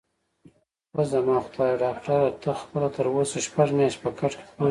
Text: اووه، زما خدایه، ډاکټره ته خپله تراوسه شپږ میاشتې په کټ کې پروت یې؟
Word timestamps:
اووه، 0.93 1.03
زما 1.13 1.35
خدایه، 1.45 1.75
ډاکټره 1.83 2.19
ته 2.41 2.51
خپله 2.61 2.87
تراوسه 2.95 3.37
شپږ 3.47 3.67
میاشتې 3.77 4.01
په 4.03 4.09
کټ 4.19 4.31
کې 4.37 4.43
پروت 4.45 4.57
یې؟ 4.57 4.59